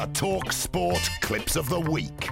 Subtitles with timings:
[0.00, 2.30] The Talk Sport Clips of the Week.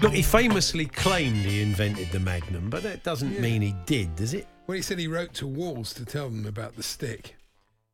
[0.00, 4.32] Look, he famously claimed he invented the Magnum, but that doesn't mean he did, does
[4.32, 4.46] it?
[4.66, 7.36] Well, he said he wrote to Wall's to tell them about the stick.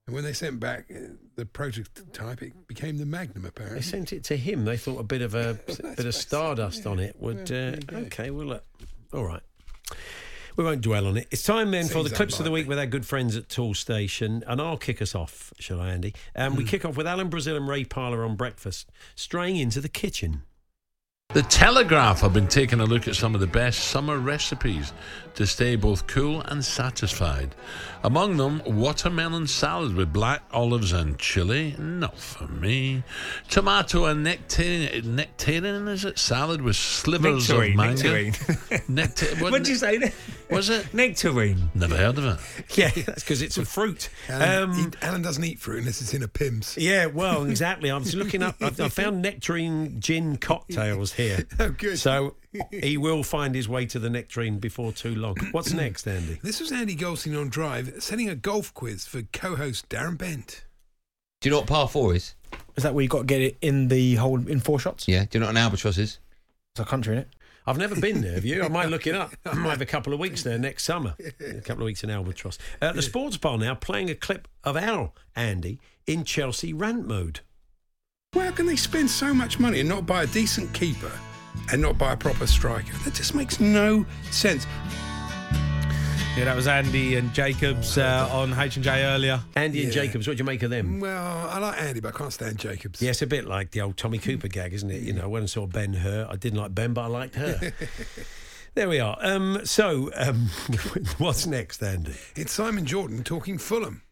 [0.06, 4.12] And when they sent back uh, the prototype, it became the Magnum, Apparently, They sent
[4.12, 4.64] it to him.
[4.64, 7.39] They thought a bit of a bit of stardust on it would.
[7.39, 7.97] Yeah, Uh, there you go.
[8.06, 8.64] okay, well, look,
[9.12, 9.42] all right.
[10.59, 11.28] We won't dwell on it.
[11.31, 14.42] It's time then for the clips of the week with our good friends at Toolstation,
[14.45, 16.15] and I'll kick us off, shall I, Andy?
[16.34, 16.59] Um, Hmm.
[16.59, 20.42] We kick off with Alan Brazil and Ray Parlour on breakfast, straying into the kitchen.
[21.34, 24.95] The Telegraph have been taking a look at some of the best summer recipes
[25.34, 27.55] to stay both cool and satisfied.
[28.03, 33.03] Among them, watermelon salad with black olives and chili, not for me.
[33.50, 36.19] Tomato and nectarine, nectarine is it?
[36.19, 38.12] Salad with slivers Nectarine, of mango.
[38.22, 38.83] nectarine.
[38.89, 39.78] Nectar- what What'd you ne-
[40.09, 40.12] say?
[40.51, 40.93] Was it?
[40.95, 41.71] Nectarine.
[41.75, 42.39] Never heard of it.
[42.79, 44.09] Yeah, that's because it's a fruit.
[44.29, 46.77] Alan, Um, he- Alan doesn't eat fruit unless it's in a Pimm's.
[46.77, 47.91] yeah, well, exactly.
[47.91, 48.56] I was looking up.
[48.61, 51.47] I, I found nectarine gin cocktails here.
[51.59, 51.99] Oh, good.
[51.99, 52.37] So
[52.71, 55.37] he will find his way to the nectarine before too long.
[55.53, 56.39] What's next, Andy?
[56.43, 60.65] This was Andy Goldstein on Drive setting a golf quiz for co-host Darren Bent.
[61.41, 62.34] Do you know what par four is?
[62.77, 65.06] Is that where you got to get it in the hole in four shots?
[65.09, 65.25] Yeah.
[65.28, 66.19] Do you know what an albatross is?
[66.75, 67.28] It's a country in it.
[67.69, 68.62] I've never been there, have you?
[68.62, 69.34] I might look it up.
[69.45, 71.15] I might have a couple of weeks there next summer.
[71.41, 72.56] A couple of weeks in Albatross.
[72.81, 77.41] Uh, the sports bar now playing a clip of our Andy in Chelsea rant mode.
[78.33, 81.12] How can they spend so much money and not buy a decent keeper
[81.71, 82.97] and not buy a proper striker?
[83.05, 84.67] That just makes no sense.
[86.38, 89.41] Yeah, that was Andy and Jacobs uh, on H and J earlier.
[89.56, 90.03] Andy and Yeah.
[90.04, 91.00] Jacobs, what do you make of them?
[91.00, 93.03] Well, I like Andy, but I can't stand Jacobs.
[93.03, 95.03] Yeah, it's a bit like the old Tommy Cooper gag, isn't it?
[95.03, 97.72] You know, when I saw Ben Hur, I didn't like Ben, but I liked her.
[98.75, 99.19] there we are.
[99.21, 100.47] Um, so, um,
[101.19, 102.15] what's next, Andy?
[102.37, 104.03] It's Simon Jordan talking Fulham.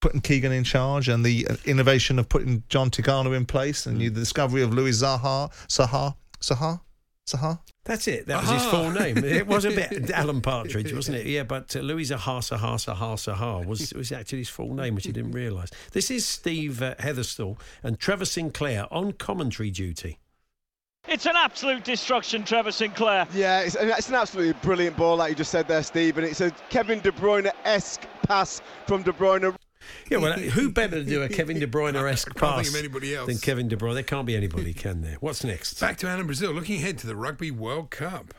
[0.00, 4.00] putting Keegan in charge and the uh, innovation of putting John Tigana in place and
[4.00, 6.80] you, the discovery of Louis Zaha, Zaha, Zaha,
[7.28, 7.58] Zaha.
[7.84, 8.26] That's it.
[8.26, 9.18] That was his full name.
[9.18, 11.26] It was a bit Alan Partridge, wasn't it?
[11.26, 15.06] Yeah, but uh, Louis Zaha Zaha Zaha Zaha was was actually his full name, which
[15.06, 15.70] he didn't realise.
[15.92, 20.18] This is Steve uh, Heatherstall and Trevor Sinclair on commentary duty.
[21.06, 23.26] It's an absolute destruction, Trevor Sinclair.
[23.32, 26.18] Yeah, it's, it's an absolutely brilliant ball, like you just said there, Steve.
[26.18, 29.56] And it's a Kevin De Bruyne-esque pass from De Bruyne.
[30.10, 33.14] Yeah, well, who better to do a Kevin De Bruyne-esque I think pass of anybody
[33.14, 33.26] else.
[33.28, 33.94] than Kevin De Bruyne?
[33.94, 35.16] There can't be anybody, can there?
[35.20, 35.80] What's next?
[35.80, 38.34] Back to Alan Brazil, looking ahead to the Rugby World Cup.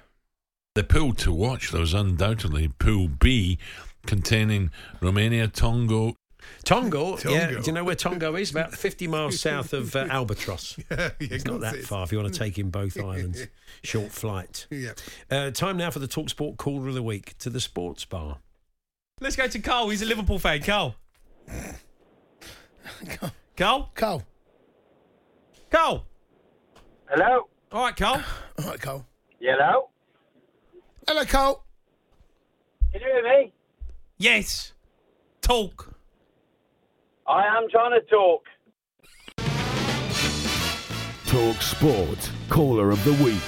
[0.76, 3.58] The pool to watch, there was undoubtedly Pool B,
[4.06, 6.16] containing Romania, Tongo,
[6.64, 7.52] Tongo, yeah.
[7.52, 8.52] Do you know where Tongo is?
[8.52, 10.78] About 50 miles south of uh, Albatross.
[10.90, 11.86] Yeah, It's not that it.
[11.86, 13.46] far if you want to take in both islands.
[13.84, 14.66] Short flight.
[14.70, 14.92] Yeah.
[15.30, 18.38] Uh, time now for the Talksport Caller of the Week to the sports bar.
[19.20, 19.90] Let's go to Carl.
[19.90, 20.62] He's a Liverpool fan.
[20.64, 20.96] Carl.
[23.56, 23.92] Carl.
[23.96, 24.24] Carl.
[25.70, 26.06] Carl.
[27.10, 27.48] Hello?
[27.72, 28.24] All right, Carl.
[28.60, 29.06] All right, Carl.
[29.42, 29.90] Hello?
[31.08, 31.64] Hello, Carl.
[32.92, 33.54] Can you hear me?
[34.18, 34.74] Yes.
[35.42, 35.94] Talk.
[37.28, 38.44] I am trying to talk.
[41.28, 43.40] Talk Sport Caller of the Week.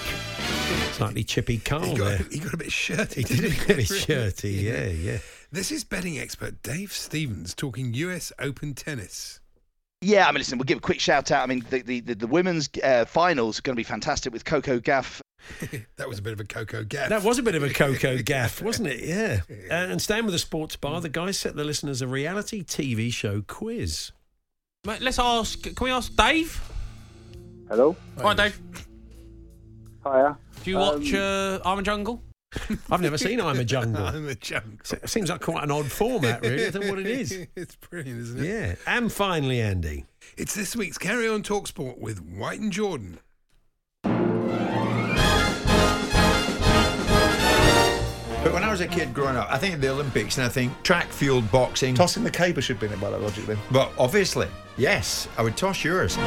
[0.94, 2.18] Slightly chippy Carl He there.
[2.19, 3.21] got, he got a bit shirty.
[3.21, 5.18] He did didn't a bit shirty, yeah, yeah.
[5.53, 9.42] This is betting expert Dave Stevens talking US Open tennis.
[10.00, 11.44] Yeah, I mean, listen, we'll give a quick shout out.
[11.44, 14.45] I mean, the the, the, the women's uh, finals are going to be fantastic with
[14.45, 15.19] Coco Gauff.
[15.98, 17.09] that was a bit of a Coco gaff.
[17.09, 19.03] That was a bit of a Coco gaff, wasn't it?
[19.03, 19.42] Yeah.
[19.69, 23.12] Uh, and staying with the sports bar, the guys set the listeners a reality TV
[23.12, 24.13] show quiz.
[24.86, 25.62] Mate, let's ask.
[25.63, 26.62] Can we ask Dave?
[27.68, 27.97] Hello?
[28.21, 28.57] Hi, Dave.
[30.06, 30.38] Hiya.
[30.63, 32.24] Do you watch uh, I'm Jungle?
[32.89, 34.06] I've never seen I'm a Jungle.
[34.07, 34.80] I'm a jungle.
[34.83, 36.65] Se- Seems like quite an odd format, really.
[36.68, 37.31] I don't know what it is.
[37.56, 38.48] it's brilliant, isn't it?
[38.48, 38.75] Yeah.
[38.86, 40.06] And finally, Andy.
[40.38, 43.19] It's this week's Carry On Talk Sport with White and Jordan.
[48.44, 50.50] But when I was a kid growing up, I think of the Olympics and I
[50.50, 51.94] think track, field, boxing.
[51.94, 53.59] Tossing the caber should be in it by that logic then.
[53.69, 54.47] But obviously,
[54.77, 56.18] yes, I would toss yours.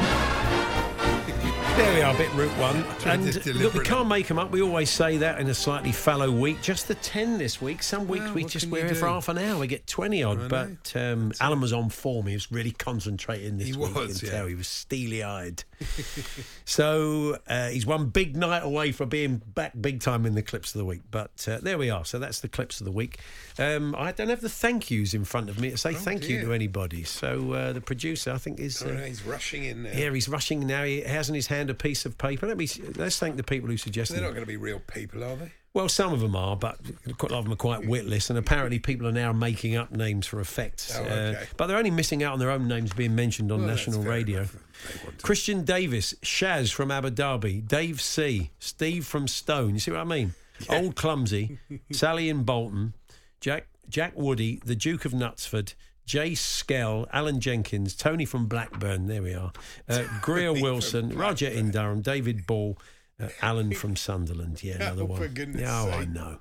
[1.77, 2.85] There we are, bit route one.
[3.05, 4.53] And look, we can't make them up.
[4.53, 6.63] We always say that in a slightly fallow week.
[6.63, 7.83] Just the 10 this week.
[7.83, 9.59] Some weeks Well, we just you here for half an hour.
[9.59, 10.49] We get 20 I odd.
[10.49, 12.29] But um, Alan was on form.
[12.29, 13.93] He was really concentrating this He week.
[13.93, 14.31] was, yeah.
[14.31, 14.47] tell.
[14.47, 15.65] He was steely eyed.
[16.65, 20.75] so uh, he's one big night away from being back big time in the clips
[20.77, 21.03] of the week.
[21.11, 22.05] But uh, there we are.
[22.05, 23.19] So that's the clips of the week.
[23.59, 26.39] Um, I don't have the thank yous in front of me to say thank you
[26.39, 27.03] Oh, to anybody.
[27.03, 28.81] So uh, the producer, I think, is.
[28.81, 29.91] Oh, uh, no, he's rushing in now.
[29.93, 30.85] yeah, he's rushing now.
[30.85, 32.47] He has in his hand a piece of paper.
[32.47, 34.15] Let me let's thank the people who suggested.
[34.17, 35.53] They're not going to be real people, are they?
[35.73, 36.79] Well, some of them are, but
[37.19, 39.91] quite a lot of them are quite witless, and apparently people are now making up
[39.91, 40.97] names for effects.
[40.97, 43.69] Oh, Uh, but they're only missing out on their own names being mentioned on Well,
[43.69, 44.39] national radio.
[44.43, 44.53] enough.
[44.53, 49.75] They want to- Christian Davis, Shaz from Abu Dhabi, Dave C, Steve from Stone.
[49.75, 50.35] You see what I mean?
[50.69, 51.59] Old Clumsy,
[51.91, 52.95] Sally in Bolton,
[53.41, 55.75] Jack Jack Woody, the Duke of Knutsford.
[56.07, 59.53] Jay Skell, Alan Jenkins, Tony from Blackburn, there we are,
[59.89, 62.77] uh, Greer Wilson, Roger in Durham, David Ball,
[63.21, 64.63] uh, Alan from Sunderland.
[64.63, 65.21] Yeah, another Oh, one.
[65.23, 66.39] for goodness yeah, oh, I know.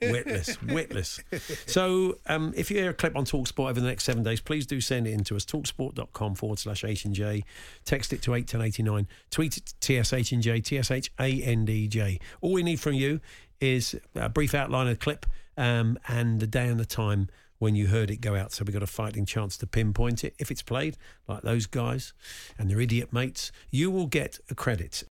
[0.00, 1.20] Witless, witless.
[1.66, 4.64] So um, if you hear a clip on TalkSport over the next seven days, please
[4.66, 5.44] do send it in to us.
[5.44, 7.42] Talksport.com forward slash H and J.
[7.84, 9.08] Text it to 81089.
[9.30, 12.18] Tweet it to TSH and J, T-S-H-A-N-D-J.
[12.40, 13.20] All we need from you
[13.60, 15.26] is a brief outline of the clip
[15.56, 17.28] um, and the day and the time
[17.62, 18.50] when you heard it go out.
[18.52, 20.34] So we've got a fighting chance to pinpoint it.
[20.40, 20.96] If it's played
[21.28, 22.12] like those guys
[22.58, 25.04] and their idiot mates, you will get a credit.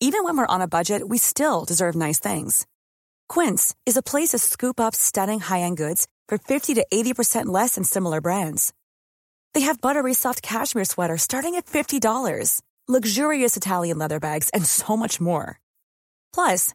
[0.00, 2.66] Even when we're on a budget, we still deserve nice things.
[3.28, 7.76] Quince is a place to scoop up stunning high-end goods for 50 to 80% less
[7.76, 8.72] than similar brands.
[9.54, 14.96] They have buttery soft cashmere sweaters starting at $50, luxurious Italian leather bags, and so
[14.96, 15.60] much more.
[16.34, 16.74] Plus,